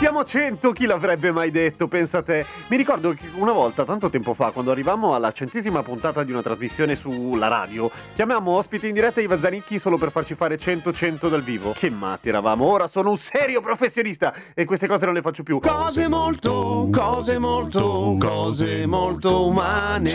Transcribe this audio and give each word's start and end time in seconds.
Siamo 0.00 0.20
a 0.20 0.24
100, 0.24 0.72
chi 0.72 0.86
l'avrebbe 0.86 1.30
mai 1.30 1.50
detto, 1.50 1.86
pensa 1.86 2.22
te. 2.22 2.46
Mi 2.68 2.78
ricordo 2.78 3.12
che 3.12 3.28
una 3.34 3.52
volta, 3.52 3.84
tanto 3.84 4.08
tempo 4.08 4.32
fa, 4.32 4.50
quando 4.50 4.70
arrivammo 4.70 5.14
alla 5.14 5.30
centesima 5.30 5.82
puntata 5.82 6.24
di 6.24 6.32
una 6.32 6.40
trasmissione 6.40 6.96
sulla 6.96 7.48
radio, 7.48 7.90
chiamammo 8.14 8.52
ospite 8.52 8.86
in 8.86 8.94
diretta 8.94 9.20
Iva 9.20 9.38
Zanicchi 9.38 9.78
solo 9.78 9.98
per 9.98 10.10
farci 10.10 10.34
fare 10.34 10.56
100-100 10.56 11.28
dal 11.28 11.42
vivo. 11.42 11.72
Che 11.72 11.90
matti 11.90 12.30
eravamo, 12.30 12.64
ora 12.64 12.86
sono 12.86 13.10
un 13.10 13.18
serio 13.18 13.60
professionista 13.60 14.32
e 14.54 14.64
queste 14.64 14.86
cose 14.86 15.04
non 15.04 15.12
le 15.12 15.20
faccio 15.20 15.42
più. 15.42 15.58
Cose 15.58 16.08
molto, 16.08 16.88
cose 16.90 17.38
molto, 17.38 18.16
cose 18.18 18.86
molto 18.86 19.48
umane. 19.48 20.14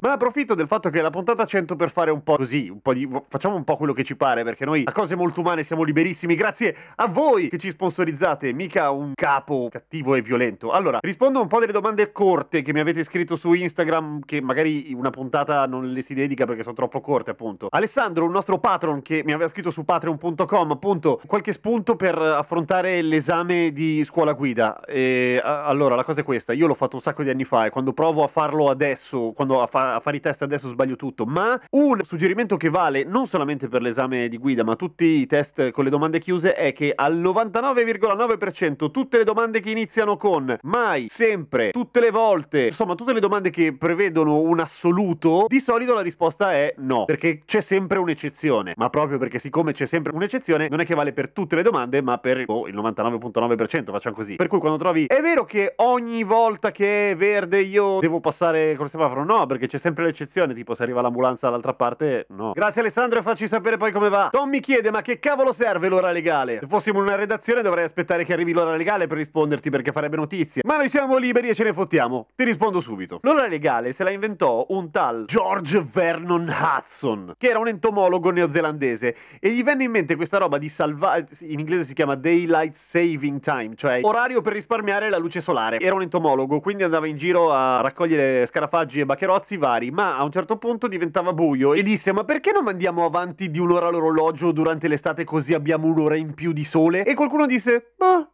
Ma 0.00 0.12
approfitto 0.12 0.54
del 0.54 0.66
fatto 0.66 0.88
che 0.88 1.02
la 1.02 1.10
puntata 1.10 1.44
100 1.44 1.76
per 1.76 1.90
fare 1.90 2.10
un 2.10 2.22
po' 2.22 2.36
così, 2.36 2.70
un 2.70 2.80
po' 2.80 2.94
di... 2.94 3.06
facciamo 3.28 3.56
un 3.56 3.64
po' 3.64 3.76
quello 3.76 3.92
che 3.92 4.04
ci 4.04 4.16
pare, 4.16 4.42
perché 4.42 4.64
noi 4.64 4.84
a 4.86 4.92
cose 4.92 5.16
molto 5.16 5.40
umane 5.40 5.62
siamo 5.62 5.82
liberissimi, 5.82 6.34
grazie 6.34 6.74
a 6.94 7.06
voi 7.06 7.50
che 7.50 7.58
ci 7.58 7.68
sponsorizzate, 7.68 8.54
mica 8.54 8.88
un 8.88 9.16
capo 9.18 9.66
cattivo 9.68 10.14
e 10.14 10.22
violento. 10.22 10.70
Allora, 10.70 11.00
rispondo 11.02 11.40
a 11.40 11.42
un 11.42 11.48
po' 11.48 11.58
delle 11.58 11.72
domande 11.72 12.12
corte 12.12 12.62
che 12.62 12.72
mi 12.72 12.78
avete 12.78 13.02
scritto 13.02 13.34
su 13.34 13.52
Instagram, 13.52 14.20
che 14.24 14.40
magari 14.40 14.94
una 14.96 15.10
puntata 15.10 15.66
non 15.66 15.90
le 15.90 16.02
si 16.02 16.14
dedica 16.14 16.46
perché 16.46 16.62
sono 16.62 16.76
troppo 16.76 17.00
corte, 17.00 17.32
appunto. 17.32 17.66
Alessandro, 17.68 18.24
un 18.24 18.30
nostro 18.30 18.60
patron 18.60 19.02
che 19.02 19.22
mi 19.24 19.32
aveva 19.32 19.48
scritto 19.50 19.72
su 19.72 19.84
patreon.com, 19.84 20.70
appunto, 20.70 21.20
qualche 21.26 21.50
spunto 21.50 21.96
per 21.96 22.16
affrontare 22.16 23.02
l'esame 23.02 23.72
di 23.72 24.04
scuola 24.04 24.34
guida. 24.34 24.78
E, 24.84 25.40
a- 25.42 25.64
allora, 25.64 25.96
la 25.96 26.04
cosa 26.04 26.20
è 26.20 26.24
questa, 26.24 26.52
io 26.52 26.68
l'ho 26.68 26.74
fatto 26.74 26.94
un 26.94 27.02
sacco 27.02 27.24
di 27.24 27.30
anni 27.30 27.42
fa 27.44 27.66
e 27.66 27.70
quando 27.70 27.92
provo 27.92 28.22
a 28.22 28.28
farlo 28.28 28.70
adesso, 28.70 29.32
quando 29.32 29.60
a, 29.60 29.66
fa- 29.66 29.96
a 29.96 30.00
fare 30.00 30.18
i 30.18 30.20
test 30.20 30.42
adesso 30.42 30.68
sbaglio 30.68 30.94
tutto, 30.94 31.26
ma 31.26 31.60
un 31.70 32.04
suggerimento 32.04 32.56
che 32.56 32.68
vale 32.68 33.02
non 33.02 33.26
solamente 33.26 33.66
per 33.66 33.82
l'esame 33.82 34.28
di 34.28 34.38
guida, 34.38 34.62
ma 34.62 34.76
tutti 34.76 35.04
i 35.04 35.26
test 35.26 35.72
con 35.72 35.82
le 35.82 35.90
domande 35.90 36.20
chiuse 36.20 36.54
è 36.54 36.72
che 36.72 36.92
al 36.94 37.18
99,9% 37.18 38.90
tutte 39.08 39.24
le 39.24 39.24
domande 39.24 39.60
che 39.60 39.70
iniziano 39.70 40.18
con 40.18 40.54
mai, 40.64 41.08
sempre, 41.08 41.70
tutte 41.70 41.98
le 41.98 42.10
volte, 42.10 42.66
insomma 42.66 42.94
tutte 42.94 43.14
le 43.14 43.20
domande 43.20 43.48
che 43.48 43.74
prevedono 43.74 44.40
un 44.40 44.60
assoluto, 44.60 45.46
di 45.48 45.60
solito 45.60 45.94
la 45.94 46.02
risposta 46.02 46.52
è 46.52 46.74
no, 46.76 47.06
perché 47.06 47.40
c'è 47.46 47.62
sempre 47.62 47.96
un'eccezione, 47.96 48.74
ma 48.76 48.90
proprio 48.90 49.16
perché 49.16 49.38
siccome 49.38 49.72
c'è 49.72 49.86
sempre 49.86 50.12
un'eccezione 50.14 50.68
non 50.68 50.80
è 50.80 50.84
che 50.84 50.94
vale 50.94 51.14
per 51.14 51.30
tutte 51.30 51.56
le 51.56 51.62
domande, 51.62 52.02
ma 52.02 52.18
per 52.18 52.44
oh, 52.48 52.68
il 52.68 52.76
99.9%, 52.76 53.84
facciamo 53.92 54.14
così. 54.14 54.36
Per 54.36 54.46
cui 54.46 54.58
quando 54.58 54.76
trovi 54.76 55.06
è 55.06 55.22
vero 55.22 55.46
che 55.46 55.72
ogni 55.76 56.22
volta 56.22 56.70
che 56.70 57.12
è 57.12 57.16
verde 57.16 57.60
io 57.60 58.00
devo 58.00 58.20
passare 58.20 58.74
col 58.76 58.90
semaforo? 58.90 59.24
No, 59.24 59.46
perché 59.46 59.66
c'è 59.66 59.78
sempre 59.78 60.04
l'eccezione, 60.04 60.52
tipo 60.52 60.74
se 60.74 60.82
arriva 60.82 61.00
l'ambulanza 61.00 61.46
dall'altra 61.46 61.72
parte, 61.72 62.26
no. 62.28 62.52
Grazie 62.52 62.82
Alessandro 62.82 63.20
e 63.20 63.22
facci 63.22 63.48
sapere 63.48 63.78
poi 63.78 63.90
come 63.90 64.10
va. 64.10 64.28
Tom 64.30 64.50
mi 64.50 64.60
chiede 64.60 64.90
ma 64.90 65.00
che 65.00 65.18
cavolo 65.18 65.50
serve 65.52 65.88
l'ora 65.88 66.10
legale? 66.10 66.58
Se 66.60 66.66
fossimo 66.66 66.98
in 66.98 67.06
una 67.06 67.16
redazione 67.16 67.62
dovrei 67.62 67.84
aspettare 67.84 68.26
che 68.26 68.34
arrivi 68.34 68.52
l'ora 68.52 68.76
legale 68.76 68.97
per 69.06 69.16
risponderti 69.16 69.70
perché 69.70 69.92
farebbe 69.92 70.16
notizie. 70.16 70.62
Ma 70.64 70.76
noi 70.76 70.88
siamo 70.88 71.16
liberi 71.16 71.48
e 71.48 71.54
ce 71.54 71.64
ne 71.64 71.72
fottiamo. 71.72 72.28
Ti 72.34 72.44
rispondo 72.44 72.80
subito. 72.80 73.20
L'ora 73.22 73.46
legale 73.46 73.92
se 73.92 74.04
la 74.04 74.10
inventò 74.10 74.66
un 74.70 74.90
tal 74.90 75.24
George 75.26 75.82
Vernon 75.92 76.48
Hudson, 76.48 77.34
che 77.38 77.48
era 77.48 77.58
un 77.58 77.68
entomologo 77.68 78.30
neozelandese 78.30 79.14
e 79.40 79.50
gli 79.50 79.62
venne 79.62 79.84
in 79.84 79.90
mente 79.90 80.16
questa 80.16 80.38
roba 80.38 80.58
di 80.58 80.68
salvare 80.68 81.26
in 81.40 81.58
inglese 81.58 81.84
si 81.84 81.94
chiama 81.94 82.14
daylight 82.14 82.72
saving 82.72 83.40
time, 83.40 83.74
cioè 83.74 84.00
orario 84.02 84.40
per 84.40 84.52
risparmiare 84.52 85.08
la 85.08 85.18
luce 85.18 85.40
solare. 85.40 85.78
Era 85.78 85.94
un 85.94 86.02
entomologo, 86.02 86.60
quindi 86.60 86.82
andava 86.82 87.06
in 87.06 87.16
giro 87.16 87.52
a 87.52 87.80
raccogliere 87.80 88.46
scarafaggi 88.46 89.00
e 89.00 89.06
bacherozzi 89.06 89.56
vari, 89.56 89.90
ma 89.90 90.16
a 90.16 90.24
un 90.24 90.30
certo 90.30 90.56
punto 90.56 90.88
diventava 90.88 91.32
buio 91.32 91.74
e 91.74 91.82
disse 91.82 92.12
"Ma 92.12 92.24
perché 92.24 92.52
non 92.52 92.64
mandiamo 92.64 93.04
avanti 93.04 93.50
di 93.50 93.58
un'ora 93.58 93.88
l'orologio 93.88 94.52
durante 94.52 94.88
l'estate 94.88 95.24
così 95.24 95.54
abbiamo 95.54 95.86
un'ora 95.86 96.16
in 96.16 96.34
più 96.34 96.52
di 96.52 96.64
sole?" 96.64 97.04
E 97.04 97.14
qualcuno 97.14 97.46
disse 97.46 97.92
"Ma 97.98 98.28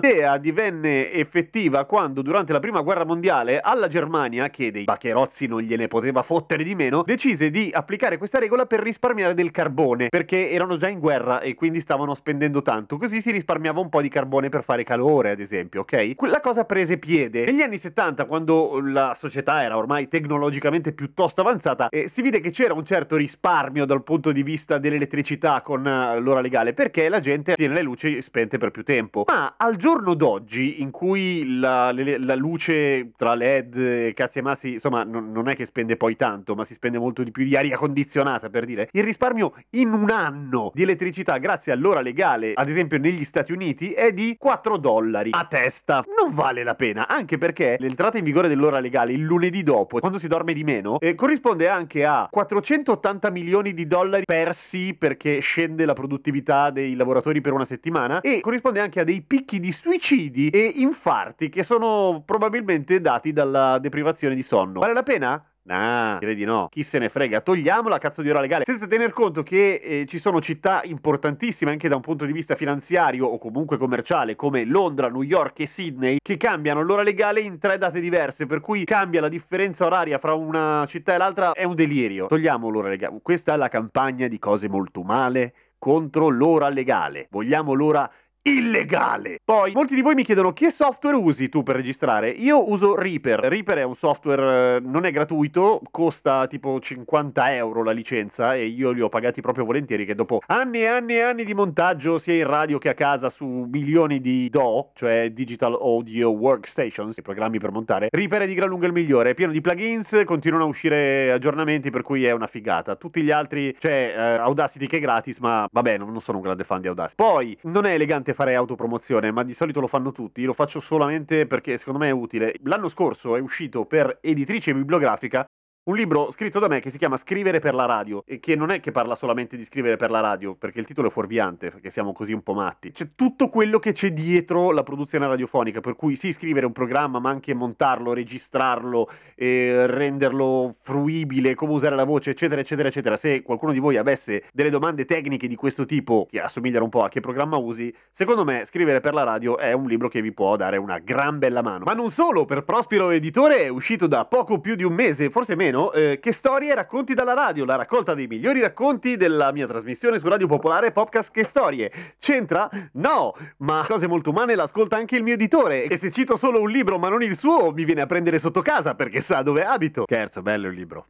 L'idea 0.00 0.38
divenne 0.38 1.12
effettiva 1.12 1.84
quando 1.84 2.22
durante 2.22 2.52
la 2.52 2.60
prima 2.60 2.80
guerra 2.80 3.04
mondiale 3.04 3.60
alla 3.60 3.88
Germania, 3.88 4.50
che 4.50 4.70
dei 4.70 4.84
bacherozzi 4.84 5.46
non 5.46 5.60
gliene 5.60 5.86
poteva 5.86 6.22
fottere 6.22 6.64
di 6.64 6.74
meno, 6.74 7.02
decise 7.02 7.50
di 7.50 7.70
applicare 7.72 8.18
questa 8.18 8.38
regola 8.38 8.66
per 8.66 8.80
risparmiare 8.80 9.34
del 9.34 9.50
carbone, 9.50 10.08
perché 10.08 10.50
erano 10.50 10.76
già 10.76 10.88
in 10.88 10.98
guerra 10.98 11.40
e 11.40 11.54
quindi 11.54 11.80
stavano 11.80 12.14
spendendo 12.14 12.62
tanto, 12.62 12.96
così 12.96 13.20
si 13.20 13.30
risparmiava 13.30 13.80
un 13.80 13.88
po' 13.88 14.00
di 14.00 14.08
carbone 14.08 14.48
per 14.48 14.64
fare 14.64 14.82
calore, 14.82 15.30
ad 15.30 15.40
esempio, 15.40 15.82
ok? 15.82 16.14
La 16.26 16.40
cosa 16.40 16.64
prese 16.64 16.98
piede. 16.98 17.44
Negli 17.44 17.62
anni 17.62 17.78
70, 17.78 18.24
quando 18.24 18.80
la 18.82 19.14
società 19.14 19.62
era 19.62 19.76
ormai 19.76 20.08
tecnologicamente 20.08 20.92
piuttosto 20.92 21.40
avanzata, 21.40 21.88
eh, 21.88 22.08
si 22.08 22.22
vide 22.22 22.40
che 22.40 22.50
c'era 22.50 22.74
un 22.74 22.84
certo 22.84 23.16
risparmio 23.16 23.84
dal 23.84 24.02
punto 24.02 24.32
di 24.32 24.42
vista 24.42 24.78
dell'elettricità 24.78 25.60
con 25.62 25.80
uh, 25.80 26.20
l'ora 26.20 26.40
legale, 26.40 26.72
perché 26.72 27.08
la 27.08 27.20
gente 27.20 27.54
tiene 27.54 27.74
le 27.74 27.82
luci 27.82 28.20
spente 28.22 28.58
per 28.58 28.70
più 28.70 28.82
tempo. 28.82 29.03
Ma 29.26 29.54
al 29.56 29.76
giorno 29.76 30.14
d'oggi, 30.14 30.82
in 30.82 30.90
cui 30.90 31.58
la, 31.58 31.92
la 31.92 32.34
luce 32.34 33.12
tra 33.16 33.34
LED 33.34 33.76
e 33.76 34.12
cazzi 34.14 34.38
e 34.38 34.42
mazzi, 34.42 34.72
insomma, 34.72 35.04
non, 35.04 35.30
non 35.32 35.48
è 35.48 35.54
che 35.54 35.64
spende 35.64 35.96
poi 35.96 36.16
tanto, 36.16 36.54
ma 36.54 36.64
si 36.64 36.74
spende 36.74 36.98
molto 36.98 37.22
di 37.22 37.30
più 37.30 37.44
di 37.44 37.56
aria 37.56 37.76
condizionata, 37.76 38.48
per 38.50 38.64
dire, 38.64 38.88
il 38.92 39.02
risparmio 39.02 39.52
in 39.70 39.92
un 39.92 40.10
anno 40.10 40.70
di 40.74 40.82
elettricità 40.82 41.38
grazie 41.38 41.72
all'ora 41.72 42.00
legale, 42.00 42.52
ad 42.54 42.68
esempio 42.68 42.98
negli 42.98 43.24
Stati 43.24 43.52
Uniti, 43.52 43.92
è 43.92 44.12
di 44.12 44.36
4 44.38 44.78
dollari 44.78 45.30
a 45.32 45.44
testa. 45.44 46.04
Non 46.16 46.34
vale 46.34 46.62
la 46.62 46.74
pena, 46.74 47.08
anche 47.08 47.38
perché 47.38 47.76
l'entrata 47.78 48.18
in 48.18 48.24
vigore 48.24 48.48
dell'ora 48.48 48.80
legale 48.80 49.12
il 49.12 49.22
lunedì 49.22 49.62
dopo, 49.62 49.98
quando 49.98 50.18
si 50.18 50.28
dorme 50.28 50.52
di 50.52 50.64
meno, 50.64 50.98
eh, 51.00 51.14
corrisponde 51.14 51.68
anche 51.68 52.04
a 52.04 52.28
480 52.30 53.30
milioni 53.30 53.74
di 53.74 53.86
dollari 53.86 54.24
persi 54.24 54.94
perché 54.94 55.40
scende 55.40 55.84
la 55.84 55.92
produttività 55.92 56.70
dei 56.70 56.94
lavoratori 56.94 57.40
per 57.40 57.52
una 57.52 57.64
settimana 57.64 58.20
e 58.20 58.40
corrisponde 58.40 58.80
anche 58.80 58.93
a 59.00 59.04
dei 59.04 59.22
picchi 59.22 59.60
di 59.60 59.72
suicidi 59.72 60.48
e 60.48 60.72
infarti 60.76 61.48
che 61.48 61.62
sono 61.62 62.22
probabilmente 62.24 63.00
dati 63.00 63.32
dalla 63.32 63.78
deprivazione 63.78 64.34
di 64.34 64.42
sonno. 64.42 64.80
Vale 64.80 64.92
la 64.92 65.02
pena? 65.02 65.44
Nah, 65.66 66.18
direi 66.18 66.34
di 66.34 66.44
no. 66.44 66.68
Chi 66.70 66.82
se 66.82 66.98
ne 66.98 67.08
frega? 67.08 67.40
Togliamo 67.40 67.88
la 67.88 67.96
cazzo 67.96 68.20
di 68.20 68.28
ora 68.28 68.40
legale. 68.40 68.64
Senza 68.66 68.86
tener 68.86 69.12
conto 69.12 69.42
che 69.42 69.80
eh, 69.82 70.04
ci 70.06 70.18
sono 70.18 70.40
città 70.40 70.82
importantissime 70.84 71.70
anche 71.70 71.88
da 71.88 71.94
un 71.94 72.02
punto 72.02 72.26
di 72.26 72.32
vista 72.32 72.54
finanziario 72.54 73.26
o 73.26 73.38
comunque 73.38 73.78
commerciale 73.78 74.36
come 74.36 74.64
Londra, 74.64 75.08
New 75.08 75.22
York 75.22 75.60
e 75.60 75.66
Sydney 75.66 76.18
che 76.22 76.36
cambiano 76.36 76.82
l'ora 76.82 77.02
legale 77.02 77.40
in 77.40 77.58
tre 77.58 77.78
date 77.78 78.00
diverse, 78.00 78.44
per 78.44 78.60
cui 78.60 78.84
cambia 78.84 79.22
la 79.22 79.28
differenza 79.28 79.86
oraria 79.86 80.18
fra 80.18 80.34
una 80.34 80.84
città 80.86 81.14
e 81.14 81.18
l'altra 81.18 81.52
è 81.52 81.64
un 81.64 81.74
delirio. 81.74 82.26
Togliamo 82.26 82.68
l'ora 82.68 82.90
legale. 82.90 83.18
Questa 83.22 83.54
è 83.54 83.56
la 83.56 83.68
campagna 83.68 84.28
di 84.28 84.38
cose 84.38 84.68
molto 84.68 85.02
male 85.02 85.54
contro 85.78 86.28
l'ora 86.28 86.68
legale. 86.68 87.26
Vogliamo 87.30 87.74
l'ora 87.74 88.10
illegale. 88.46 89.38
Poi, 89.42 89.72
molti 89.72 89.94
di 89.94 90.02
voi 90.02 90.14
mi 90.14 90.22
chiedono 90.22 90.52
che 90.52 90.70
software 90.70 91.16
usi 91.16 91.48
tu 91.48 91.62
per 91.62 91.76
registrare? 91.76 92.28
Io 92.28 92.70
uso 92.70 92.94
Reaper. 92.94 93.40
Reaper 93.40 93.78
è 93.78 93.82
un 93.84 93.94
software, 93.94 94.76
eh, 94.76 94.80
non 94.80 95.06
è 95.06 95.10
gratuito, 95.10 95.80
costa 95.90 96.46
tipo 96.46 96.78
50 96.78 97.54
euro 97.54 97.82
la 97.82 97.92
licenza 97.92 98.54
e 98.54 98.66
io 98.66 98.90
li 98.90 99.00
ho 99.00 99.08
pagati 99.08 99.40
proprio 99.40 99.64
volentieri 99.64 100.04
che 100.04 100.14
dopo 100.14 100.42
anni 100.46 100.80
e 100.80 100.86
anni 100.86 101.14
e 101.14 101.22
anni 101.22 101.44
di 101.44 101.54
montaggio 101.54 102.18
sia 102.18 102.34
in 102.34 102.46
radio 102.46 102.76
che 102.76 102.90
a 102.90 102.94
casa 102.94 103.30
su 103.30 103.66
milioni 103.70 104.20
di 104.20 104.50
DAW, 104.50 104.90
cioè 104.92 105.30
Digital 105.30 105.72
Audio 105.72 106.28
Workstations, 106.30 107.16
i 107.16 107.22
programmi 107.22 107.58
per 107.58 107.70
montare, 107.70 108.08
Reaper 108.10 108.42
è 108.42 108.46
di 108.46 108.54
gran 108.54 108.68
lunga 108.68 108.86
il 108.86 108.92
migliore, 108.92 109.30
è 109.30 109.34
pieno 109.34 109.52
di 109.52 109.62
plugins, 109.62 110.22
continuano 110.26 110.64
a 110.64 110.68
uscire 110.68 111.32
aggiornamenti 111.32 111.88
per 111.88 112.02
cui 112.02 112.26
è 112.26 112.32
una 112.32 112.46
figata. 112.46 112.94
Tutti 112.96 113.22
gli 113.22 113.30
altri, 113.30 113.74
c'è 113.78 114.12
eh, 114.14 114.20
Audacity 114.20 114.86
che 114.86 114.98
è 114.98 115.00
gratis, 115.00 115.38
ma 115.38 115.66
vabbè, 115.70 115.96
non 115.96 116.20
sono 116.20 116.36
un 116.38 116.44
grande 116.44 116.64
fan 116.64 116.82
di 116.82 116.88
Audacity. 116.88 117.22
Poi, 117.22 117.56
non 117.62 117.86
è 117.86 117.94
elegante 117.94 118.32
fare 118.34 118.54
autopromozione, 118.54 119.30
ma 119.30 119.42
di 119.42 119.54
solito 119.54 119.80
lo 119.80 119.86
fanno 119.86 120.12
tutti. 120.12 120.44
Lo 120.44 120.52
faccio 120.52 120.80
solamente 120.80 121.46
perché 121.46 121.76
secondo 121.76 121.98
me 121.98 122.08
è 122.08 122.12
utile. 122.12 122.54
L'anno 122.64 122.88
scorso 122.88 123.36
è 123.36 123.40
uscito 123.40 123.86
per 123.86 124.18
editrice 124.20 124.74
bibliografica 124.74 125.44
un 125.84 125.96
libro 125.96 126.30
scritto 126.30 126.58
da 126.58 126.68
me 126.68 126.80
che 126.80 126.88
si 126.88 126.96
chiama 126.96 127.18
Scrivere 127.18 127.58
per 127.58 127.74
la 127.74 127.84
radio 127.84 128.24
e 128.26 128.38
che 128.38 128.56
non 128.56 128.70
è 128.70 128.80
che 128.80 128.90
parla 128.90 129.14
solamente 129.14 129.54
di 129.54 129.64
scrivere 129.64 129.96
per 129.96 130.10
la 130.10 130.20
radio, 130.20 130.54
perché 130.54 130.78
il 130.78 130.86
titolo 130.86 131.08
è 131.08 131.10
fuorviante, 131.10 131.68
perché 131.68 131.90
siamo 131.90 132.12
così 132.12 132.32
un 132.32 132.42
po' 132.42 132.54
matti. 132.54 132.90
C'è 132.90 133.10
tutto 133.14 133.50
quello 133.50 133.78
che 133.78 133.92
c'è 133.92 134.10
dietro 134.10 134.70
la 134.70 134.82
produzione 134.82 135.26
radiofonica, 135.26 135.80
per 135.80 135.94
cui 135.94 136.16
sì, 136.16 136.32
scrivere 136.32 136.64
un 136.64 136.72
programma, 136.72 137.18
ma 137.18 137.28
anche 137.28 137.52
montarlo, 137.52 138.14
registrarlo, 138.14 139.08
eh, 139.36 139.86
renderlo 139.86 140.74
fruibile, 140.80 141.54
come 141.54 141.72
usare 141.72 141.94
la 141.94 142.04
voce, 142.04 142.30
eccetera, 142.30 142.62
eccetera, 142.62 142.88
eccetera. 142.88 143.16
Se 143.18 143.42
qualcuno 143.42 143.72
di 143.72 143.78
voi 143.78 143.98
avesse 143.98 144.44
delle 144.54 144.70
domande 144.70 145.04
tecniche 145.04 145.46
di 145.46 145.54
questo 145.54 145.84
tipo, 145.84 146.26
che 146.30 146.40
assomigliano 146.40 146.84
un 146.84 146.90
po' 146.90 147.04
a 147.04 147.08
che 147.08 147.20
programma 147.20 147.58
usi, 147.58 147.94
secondo 148.10 148.44
me 148.44 148.64
Scrivere 148.64 149.00
per 149.00 149.12
la 149.12 149.22
radio 149.22 149.58
è 149.58 149.72
un 149.72 149.86
libro 149.86 150.08
che 150.08 150.22
vi 150.22 150.32
può 150.32 150.56
dare 150.56 150.78
una 150.78 150.98
gran 150.98 151.38
bella 151.38 151.60
mano. 151.60 151.84
Ma 151.84 151.92
non 151.92 152.08
solo, 152.08 152.46
per 152.46 152.64
Prospero 152.64 153.10
Editore 153.10 153.64
è 153.64 153.68
uscito 153.68 154.06
da 154.06 154.24
poco 154.24 154.60
più 154.60 154.76
di 154.76 154.84
un 154.84 154.94
mese, 154.94 155.28
forse 155.28 155.54
meno, 155.54 155.73
eh, 155.92 156.18
Che 156.20 156.32
storie 156.32 156.74
racconti 156.74 157.14
dalla 157.14 157.34
radio, 157.34 157.64
la 157.64 157.76
raccolta 157.76 158.14
dei 158.14 158.26
migliori 158.26 158.60
racconti 158.60 159.16
della 159.16 159.52
mia 159.52 159.66
trasmissione 159.66 160.18
su 160.18 160.28
Radio 160.28 160.46
Popolare 160.46 160.92
Podcast 160.92 161.30
Che 161.30 161.44
storie. 161.44 161.90
C'entra? 162.18 162.68
No, 162.92 163.32
ma 163.58 163.84
cose 163.86 164.06
molto 164.06 164.30
umane 164.30 164.54
l'ascolta 164.54 164.96
anche 164.96 165.16
il 165.16 165.22
mio 165.22 165.34
editore 165.34 165.84
e 165.84 165.96
se 165.96 166.10
cito 166.10 166.36
solo 166.36 166.60
un 166.60 166.70
libro 166.70 166.98
ma 166.98 167.08
non 167.08 167.22
il 167.22 167.36
suo 167.36 167.72
mi 167.72 167.84
viene 167.84 168.02
a 168.02 168.06
prendere 168.06 168.38
sotto 168.38 168.62
casa 168.62 168.94
perché 168.94 169.20
sa 169.20 169.40
dove 169.42 169.64
abito. 169.64 170.04
Scherzo, 170.06 170.42
bello 170.42 170.68
il 170.68 170.74
libro. 170.74 171.06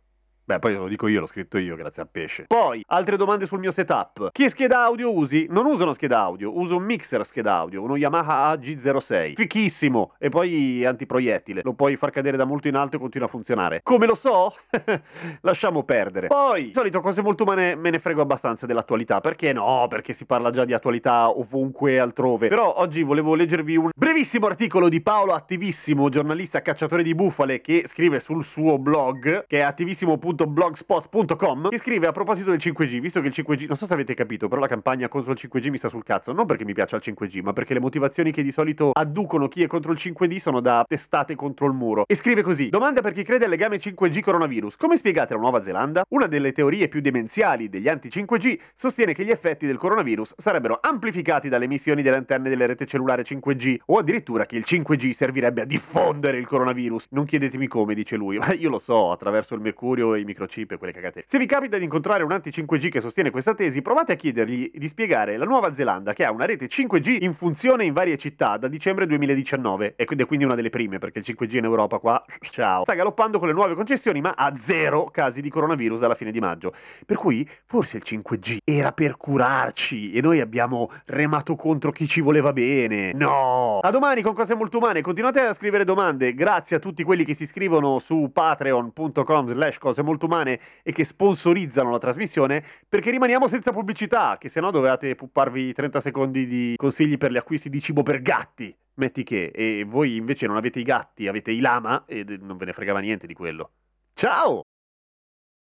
Beh, 0.47 0.59
poi 0.59 0.75
lo 0.75 0.89
dico 0.89 1.07
io, 1.09 1.21
l'ho 1.21 1.27
scritto 1.27 1.57
io, 1.57 1.75
grazie 1.75 2.03
a 2.03 2.05
Pesce. 2.07 2.45
Poi, 2.47 2.85
altre 2.89 3.17
domande 3.17 3.47
sul 3.47 3.61
mio 3.61 3.73
setup. 3.73 4.29
Che 4.31 4.51
scheda 4.51 4.85
audio 4.85 5.11
usi? 5.11 5.47
Non 5.49 5.65
uso 5.65 5.85
una 5.85 5.95
scheda 5.95 6.19
audio, 6.19 6.55
uso 6.59 6.77
un 6.77 6.83
mixer 6.83 7.25
scheda 7.25 7.55
audio, 7.55 7.81
uno 7.83 7.97
Yamaha 7.97 8.53
AG06. 8.53 9.37
Fichissimo! 9.37 10.13
E 10.19 10.29
poi 10.29 10.85
antiproiettile. 10.85 11.63
Lo 11.65 11.73
puoi 11.73 11.97
far 11.97 12.11
cadere 12.11 12.37
da 12.37 12.45
molto 12.45 12.69
in 12.69 12.75
alto 12.75 12.97
e 12.97 12.99
continua 12.99 13.27
a 13.27 13.31
funzionare. 13.31 13.81
Come 13.83 14.07
lo 14.07 14.15
so? 14.15 14.55
Lasciamo 15.41 15.83
perdere. 15.83 16.27
Poi, 16.27 16.65
di 16.65 16.75
solito 16.75 17.01
cose 17.01 17.23
molto 17.23 17.45
umane 17.45 17.75
me 17.75 17.89
ne 17.89 17.99
frego 17.99 18.21
abbastanza 18.21 18.67
dell'attualità. 18.67 19.23
Perché 19.23 19.55
no? 19.55 19.87
Perché 19.89 20.13
si 20.13 20.27
parla 20.27 20.51
già 20.51 20.67
di 20.67 20.75
attualità 20.75 21.31
ovunque 21.31 21.99
altrove. 21.99 22.49
Però 22.49 22.75
oggi 22.77 23.03
volevo 23.03 23.35
leggervi 23.35 23.77
un 23.77 23.89
brevissimo 23.97 24.45
articolo 24.45 24.91
di 24.91 25.01
Paolo 25.01 25.33
Attivissimo, 25.33 26.11
giornalista 26.11 26.61
cacciatore 26.61 27.03
di 27.03 27.15
bufale, 27.15 27.63
che 27.63 27.85
scrive 27.87 28.21
sul 28.21 28.45
suo 28.45 28.79
blog, 28.79 29.47
che 29.47 29.61
è 29.61 29.63
attivissimo.com 29.63 30.33
blogspot.com 30.35 31.69
che 31.69 31.79
scrive 31.79 32.07
a 32.09 32.13
proposito 32.13 32.51
del 32.51 32.59
5G, 32.61 32.99
visto 32.99 33.21
che 33.21 33.29
il 33.29 33.33
5G, 33.35 33.67
non 33.69 33.77
so 33.77 33.87
se 33.87 33.95
avete 33.95 34.15
capito, 34.15 34.49
però 34.49 34.61
la 34.61 34.67
campagna 34.67 35.09
contro 35.09 35.33
il 35.33 35.39
5G 35.41 35.71
mi 35.71 35.79
sta 35.79 35.89
sul 35.89 36.03
cazzo, 36.03 36.33
non 36.33 36.47
perché 36.47 36.65
mi 36.65 36.73
piaccia 36.73 36.97
il 36.97 37.03
5G, 37.05 37.43
ma 37.43 37.53
perché 37.53 37.75
le 37.75 37.81
motivazioni 37.81 38.33
che 38.33 38.43
di 38.43 38.51
solito 38.51 38.91
adducono 38.93 39.47
chi 39.47 39.63
è 39.63 39.67
contro 39.67 39.93
il 39.93 39.99
5G 40.01 40.37
sono 40.39 40.61
da 40.61 40.85
testate 40.87 41.37
contro 41.37 41.67
il 41.67 41.75
muro. 41.75 42.05
E 42.07 42.15
scrive 42.15 42.43
così: 42.43 42.69
Domanda 42.69 43.01
per 43.01 43.13
chi 43.13 43.23
crede 43.23 43.45
al 43.45 43.51
legame 43.51 43.77
5G 43.77 44.21
coronavirus. 44.21 44.77
Come 44.77 44.97
spiegate 44.97 45.35
la 45.35 45.41
Nuova 45.41 45.63
Zelanda? 45.63 46.05
Una 46.09 46.27
delle 46.27 46.53
teorie 46.53 46.89
più 46.89 47.01
demenziali 47.01 47.69
degli 47.69 47.89
anti-5G 47.89 48.59
sostiene 48.75 49.15
che 49.15 49.25
gli 49.25 49.31
effetti 49.31 49.67
del 49.67 49.77
coronavirus 49.77 50.35
sarebbero 50.37 50.79
amplificati 50.81 51.49
dalle 51.49 51.65
emissioni 51.65 52.03
delle 52.03 52.17
antenne 52.17 52.49
delle 52.49 52.67
rete 52.67 52.87
cellulare 52.87 53.23
5G 53.23 53.77
o 53.87 53.99
addirittura 53.99 54.47
che 54.47 54.57
il 54.57 54.65
5G 54.67 55.11
servirebbe 55.11 55.63
a 55.63 55.65
diffondere 55.65 56.39
il 56.39 56.47
coronavirus. 56.47 57.09
Non 57.11 57.25
chiedetemi 57.25 57.67
come, 57.67 57.95
dice 57.95 58.17
lui, 58.17 58.39
ma 58.43 58.53
io 58.53 58.71
lo 58.71 58.79
so, 58.79 59.13
attraverso 59.13 59.55
il 59.55 59.61
mercurio 59.61 60.15
e 60.15 60.24
i 60.25 60.27
microchip 60.27 60.73
e 60.73 60.77
quelle 60.77 60.93
cagate. 60.93 61.23
Se 61.27 61.39
vi 61.39 61.47
capita 61.47 61.79
di 61.79 61.85
incontrare 61.85 62.25
un 62.25 62.33
anti-5G 62.33 62.89
che 62.89 63.01
sostiene 63.01 63.31
questa 63.31 63.55
tesi, 63.55 63.83
provate 63.83 64.13
a 64.13 64.17
chiedergli 64.17 64.71
di 64.75 64.89
spiegare 64.89 65.37
la 65.37 65.45
Nuova 65.45 65.73
Zelanda 65.73 66.13
che 66.13 66.25
ha 66.25 66.33
una 66.33 66.45
rete 66.45 66.67
5G 66.67 67.23
in 67.23 67.33
funzione 67.35 67.85
in 67.85 67.93
varie 67.93 68.17
città 68.17 68.57
da 68.57 68.69
dicembre 68.69 69.07
2019 69.07 69.95
ed 69.97 70.21
è 70.21 70.27
quindi 70.27 70.45
una 70.45 70.55
delle 70.55 70.71
prime 70.71 70.99
perché 70.99 71.21
il 71.21 71.25
5G 71.29 71.57
in 71.57 71.65
Europa 71.65 71.99
qua, 71.99 72.25
ciao, 72.51 72.83
sta 72.83 72.95
galoppando 72.95 73.39
con 73.39 73.49
le 73.49 73.55
nuove 73.55 73.75
concessioni 73.75 74.21
ma 74.21 74.35
ha 74.37 74.53
zero 74.57 75.05
casi 75.05 75.41
di 75.41 75.51
coronavirus 75.51 76.01
dalla 76.01 76.15
fine 76.15 76.31
di 76.31 76.41
maggio. 76.41 76.73
Per 77.07 77.17
cui 77.17 77.49
forse 77.65 77.99
il 77.99 78.03
5G 78.07 78.59
era 78.65 78.93
per 78.93 79.17
curarci 79.17 80.13
e 80.13 80.21
noi 80.21 80.41
abbiamo 80.41 80.89
remato 81.07 81.55
contro 81.57 81.93
chi 81.93 82.07
ci 82.07 82.21
voleva 82.21 82.53
bene. 82.53 83.13
No! 83.13 83.79
A 83.81 83.91
domani 83.91 84.23
con 84.23 84.35
cose 84.35 84.55
molto 84.55 84.79
umane, 84.79 85.03
continuate 85.03 85.41
a 85.41 85.53
scrivere 85.53 85.85
domande, 85.85 86.35
grazie 86.35 86.77
a 86.77 86.79
tutti 86.79 87.03
quelli 87.03 87.25
che 87.25 87.35
si 87.35 87.43
iscrivono 87.43 87.99
su 87.99 88.31
patreon.com 88.33 89.49
slash 89.49 89.79
cose 89.79 90.03
molto 90.15 90.27
umane 90.27 90.59
e 90.83 90.93
che 90.93 91.05
sponsorizzano 91.05 91.91
la 91.91 91.99
trasmissione 91.99 92.65
perché 92.89 93.11
rimaniamo 93.11 93.49
senza 93.49 93.73
pubblicità, 93.73 94.37
che 94.39 94.49
se 94.49 94.61
no 94.61 94.71
dovevate 94.71 95.15
pupparvi 95.15 95.73
30 95.73 96.01
secondi 96.01 96.47
di 96.47 96.75
consigli 96.77 97.19
per 97.19 97.33
gli 97.33 97.37
acquisti 97.37 97.69
di 97.69 97.81
cibo 97.81 98.03
per 98.03 98.23
gatti. 98.23 98.75
Metti 98.97 99.25
che, 99.25 99.51
e 99.53 99.85
voi 99.87 100.17
invece 100.17 100.47
non 100.47 100.57
avete 100.57 100.79
i 100.79 100.85
gatti, 100.85 101.27
avete 101.27 101.51
i 101.51 101.59
lama 101.59 102.05
e 102.07 102.25
non 102.41 102.57
ve 102.57 102.67
ne 102.67 102.73
fregava 102.73 103.01
niente 103.01 103.27
di 103.27 103.35
quello. 103.35 103.71
Ciao! 104.13 104.63